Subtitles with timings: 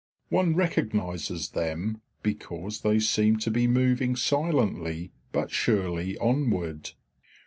[0.29, 6.93] One recognises them because they seem to be moving silently but surely onward.